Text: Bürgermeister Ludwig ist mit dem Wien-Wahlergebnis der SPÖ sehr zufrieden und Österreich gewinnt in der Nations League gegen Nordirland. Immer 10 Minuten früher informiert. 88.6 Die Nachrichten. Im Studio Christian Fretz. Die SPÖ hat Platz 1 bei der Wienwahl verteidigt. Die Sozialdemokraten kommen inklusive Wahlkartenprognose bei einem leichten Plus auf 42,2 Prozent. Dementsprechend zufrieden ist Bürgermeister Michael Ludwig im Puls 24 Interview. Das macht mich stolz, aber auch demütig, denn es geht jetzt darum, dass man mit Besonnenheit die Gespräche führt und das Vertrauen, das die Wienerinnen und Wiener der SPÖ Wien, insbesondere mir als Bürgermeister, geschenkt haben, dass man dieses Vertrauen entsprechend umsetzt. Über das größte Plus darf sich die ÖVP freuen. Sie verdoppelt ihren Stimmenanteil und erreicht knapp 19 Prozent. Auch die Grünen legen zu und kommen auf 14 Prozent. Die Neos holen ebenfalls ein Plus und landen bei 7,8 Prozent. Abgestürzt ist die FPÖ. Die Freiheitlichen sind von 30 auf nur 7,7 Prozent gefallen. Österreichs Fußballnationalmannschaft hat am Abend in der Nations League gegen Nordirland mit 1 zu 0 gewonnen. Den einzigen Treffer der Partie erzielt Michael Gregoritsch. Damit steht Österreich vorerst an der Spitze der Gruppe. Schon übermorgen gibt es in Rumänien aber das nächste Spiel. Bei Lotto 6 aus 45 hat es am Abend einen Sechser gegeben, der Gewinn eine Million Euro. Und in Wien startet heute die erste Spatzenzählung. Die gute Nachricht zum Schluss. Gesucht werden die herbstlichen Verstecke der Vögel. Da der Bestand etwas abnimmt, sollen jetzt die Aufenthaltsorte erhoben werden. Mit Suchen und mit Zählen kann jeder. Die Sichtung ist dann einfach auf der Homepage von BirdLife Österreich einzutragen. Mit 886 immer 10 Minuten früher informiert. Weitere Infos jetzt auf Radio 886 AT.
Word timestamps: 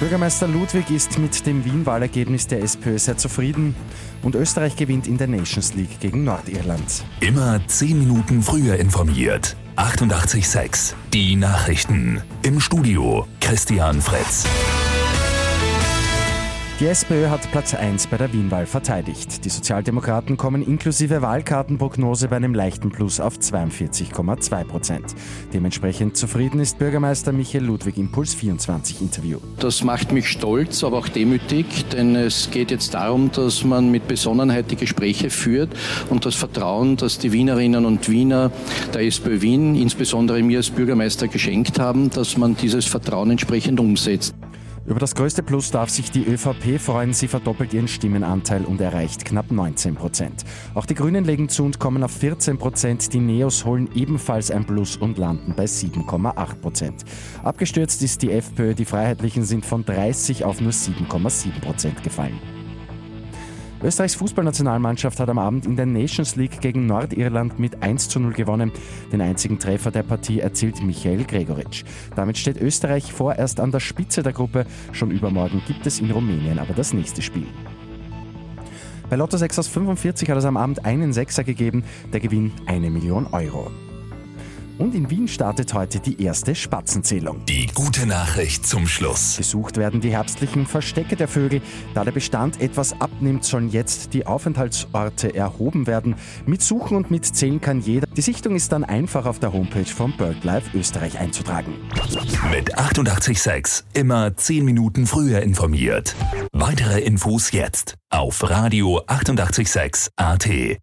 Bürgermeister 0.00 0.48
Ludwig 0.48 0.90
ist 0.90 1.18
mit 1.18 1.44
dem 1.46 1.62
Wien-Wahlergebnis 1.62 2.46
der 2.46 2.62
SPÖ 2.62 2.98
sehr 2.98 3.18
zufrieden 3.18 3.74
und 4.22 4.34
Österreich 4.34 4.74
gewinnt 4.74 5.06
in 5.06 5.18
der 5.18 5.28
Nations 5.28 5.74
League 5.74 6.00
gegen 6.00 6.24
Nordirland. 6.24 7.04
Immer 7.20 7.60
10 7.66 7.98
Minuten 7.98 8.42
früher 8.42 8.76
informiert. 8.76 9.56
88.6 9.76 10.94
Die 11.12 11.36
Nachrichten. 11.36 12.22
Im 12.42 12.60
Studio 12.60 13.26
Christian 13.42 14.00
Fretz. 14.00 14.46
Die 16.80 16.86
SPÖ 16.86 17.28
hat 17.28 17.42
Platz 17.52 17.74
1 17.74 18.06
bei 18.06 18.16
der 18.16 18.32
Wienwahl 18.32 18.64
verteidigt. 18.64 19.44
Die 19.44 19.50
Sozialdemokraten 19.50 20.38
kommen 20.38 20.66
inklusive 20.66 21.20
Wahlkartenprognose 21.20 22.28
bei 22.28 22.36
einem 22.36 22.54
leichten 22.54 22.90
Plus 22.90 23.20
auf 23.20 23.36
42,2 23.36 24.64
Prozent. 24.64 25.14
Dementsprechend 25.52 26.16
zufrieden 26.16 26.58
ist 26.58 26.78
Bürgermeister 26.78 27.32
Michael 27.32 27.64
Ludwig 27.64 27.98
im 27.98 28.10
Puls 28.10 28.32
24 28.32 29.02
Interview. 29.02 29.40
Das 29.58 29.84
macht 29.84 30.12
mich 30.12 30.28
stolz, 30.28 30.82
aber 30.82 30.96
auch 30.96 31.08
demütig, 31.08 31.66
denn 31.92 32.16
es 32.16 32.50
geht 32.50 32.70
jetzt 32.70 32.94
darum, 32.94 33.30
dass 33.30 33.62
man 33.62 33.90
mit 33.90 34.08
Besonnenheit 34.08 34.70
die 34.70 34.76
Gespräche 34.76 35.28
führt 35.28 35.68
und 36.08 36.24
das 36.24 36.34
Vertrauen, 36.34 36.96
das 36.96 37.18
die 37.18 37.30
Wienerinnen 37.30 37.84
und 37.84 38.08
Wiener 38.08 38.50
der 38.94 39.02
SPÖ 39.02 39.42
Wien, 39.42 39.74
insbesondere 39.74 40.42
mir 40.42 40.56
als 40.56 40.70
Bürgermeister, 40.70 41.28
geschenkt 41.28 41.78
haben, 41.78 42.08
dass 42.08 42.38
man 42.38 42.56
dieses 42.56 42.86
Vertrauen 42.86 43.32
entsprechend 43.32 43.80
umsetzt. 43.80 44.34
Über 44.90 44.98
das 44.98 45.14
größte 45.14 45.44
Plus 45.44 45.70
darf 45.70 45.88
sich 45.88 46.10
die 46.10 46.26
ÖVP 46.26 46.80
freuen. 46.80 47.12
Sie 47.12 47.28
verdoppelt 47.28 47.72
ihren 47.72 47.86
Stimmenanteil 47.86 48.64
und 48.64 48.80
erreicht 48.80 49.24
knapp 49.24 49.52
19 49.52 49.94
Prozent. 49.94 50.44
Auch 50.74 50.84
die 50.84 50.96
Grünen 50.96 51.24
legen 51.24 51.48
zu 51.48 51.62
und 51.62 51.78
kommen 51.78 52.02
auf 52.02 52.10
14 52.10 52.58
Prozent. 52.58 53.12
Die 53.12 53.20
Neos 53.20 53.64
holen 53.64 53.88
ebenfalls 53.94 54.50
ein 54.50 54.64
Plus 54.64 54.96
und 54.96 55.16
landen 55.16 55.54
bei 55.56 55.66
7,8 55.66 56.56
Prozent. 56.56 57.04
Abgestürzt 57.44 58.02
ist 58.02 58.20
die 58.22 58.32
FPÖ. 58.32 58.74
Die 58.74 58.84
Freiheitlichen 58.84 59.44
sind 59.44 59.64
von 59.64 59.84
30 59.84 60.44
auf 60.44 60.60
nur 60.60 60.72
7,7 60.72 61.60
Prozent 61.60 62.02
gefallen. 62.02 62.59
Österreichs 63.82 64.14
Fußballnationalmannschaft 64.16 65.18
hat 65.20 65.30
am 65.30 65.38
Abend 65.38 65.64
in 65.64 65.74
der 65.74 65.86
Nations 65.86 66.36
League 66.36 66.60
gegen 66.60 66.84
Nordirland 66.84 67.58
mit 67.58 67.82
1 67.82 68.10
zu 68.10 68.20
0 68.20 68.34
gewonnen. 68.34 68.72
Den 69.10 69.22
einzigen 69.22 69.58
Treffer 69.58 69.90
der 69.90 70.02
Partie 70.02 70.40
erzielt 70.40 70.82
Michael 70.82 71.24
Gregoritsch. 71.24 71.84
Damit 72.14 72.36
steht 72.36 72.60
Österreich 72.60 73.10
vorerst 73.10 73.58
an 73.58 73.72
der 73.72 73.80
Spitze 73.80 74.22
der 74.22 74.34
Gruppe. 74.34 74.66
Schon 74.92 75.10
übermorgen 75.10 75.62
gibt 75.66 75.86
es 75.86 75.98
in 75.98 76.10
Rumänien 76.10 76.58
aber 76.58 76.74
das 76.74 76.92
nächste 76.92 77.22
Spiel. 77.22 77.46
Bei 79.08 79.16
Lotto 79.16 79.38
6 79.38 79.58
aus 79.58 79.68
45 79.68 80.28
hat 80.28 80.36
es 80.36 80.44
am 80.44 80.58
Abend 80.58 80.84
einen 80.84 81.14
Sechser 81.14 81.42
gegeben, 81.42 81.82
der 82.12 82.20
Gewinn 82.20 82.52
eine 82.66 82.90
Million 82.90 83.26
Euro. 83.32 83.70
Und 84.80 84.94
in 84.94 85.10
Wien 85.10 85.28
startet 85.28 85.74
heute 85.74 86.00
die 86.00 86.22
erste 86.22 86.54
Spatzenzählung. 86.54 87.44
Die 87.44 87.66
gute 87.66 88.06
Nachricht 88.06 88.66
zum 88.66 88.86
Schluss. 88.86 89.36
Gesucht 89.36 89.76
werden 89.76 90.00
die 90.00 90.10
herbstlichen 90.10 90.64
Verstecke 90.64 91.16
der 91.16 91.28
Vögel. 91.28 91.60
Da 91.92 92.02
der 92.02 92.12
Bestand 92.12 92.62
etwas 92.62 92.98
abnimmt, 92.98 93.44
sollen 93.44 93.68
jetzt 93.68 94.14
die 94.14 94.26
Aufenthaltsorte 94.26 95.34
erhoben 95.34 95.86
werden. 95.86 96.14
Mit 96.46 96.62
Suchen 96.62 96.96
und 96.96 97.10
mit 97.10 97.26
Zählen 97.26 97.60
kann 97.60 97.82
jeder. 97.82 98.06
Die 98.06 98.22
Sichtung 98.22 98.56
ist 98.56 98.72
dann 98.72 98.82
einfach 98.82 99.26
auf 99.26 99.38
der 99.38 99.52
Homepage 99.52 99.84
von 99.84 100.16
BirdLife 100.16 100.74
Österreich 100.74 101.18
einzutragen. 101.18 101.74
Mit 102.50 102.78
886 102.78 103.84
immer 103.92 104.34
10 104.34 104.64
Minuten 104.64 105.06
früher 105.06 105.42
informiert. 105.42 106.16
Weitere 106.52 107.00
Infos 107.00 107.52
jetzt 107.52 107.96
auf 108.08 108.48
Radio 108.48 109.02
886 109.06 110.10
AT. 110.16 110.78